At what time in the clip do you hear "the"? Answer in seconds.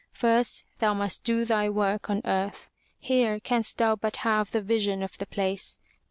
4.49-4.59, 5.19-5.27